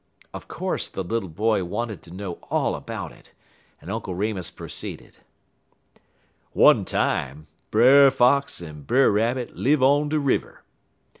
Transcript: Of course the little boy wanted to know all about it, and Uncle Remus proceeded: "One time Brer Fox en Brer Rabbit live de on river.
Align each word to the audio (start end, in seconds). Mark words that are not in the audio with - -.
Of 0.33 0.47
course 0.47 0.87
the 0.87 1.03
little 1.03 1.29
boy 1.29 1.63
wanted 1.63 2.01
to 2.01 2.11
know 2.11 2.39
all 2.49 2.73
about 2.73 3.11
it, 3.11 3.33
and 3.79 3.91
Uncle 3.91 4.15
Remus 4.15 4.49
proceeded: 4.49 5.17
"One 6.53 6.85
time 6.85 7.45
Brer 7.69 8.09
Fox 8.09 8.63
en 8.63 8.81
Brer 8.81 9.11
Rabbit 9.11 9.55
live 9.55 9.81
de 9.81 9.85
on 9.85 10.09
river. 10.09 10.63